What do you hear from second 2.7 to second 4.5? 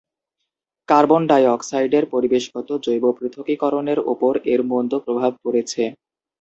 জৈব পৃথকীকরণের ওপর